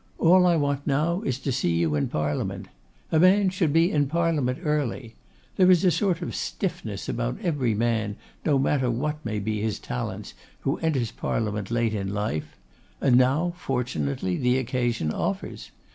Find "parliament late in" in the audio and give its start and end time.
11.11-12.15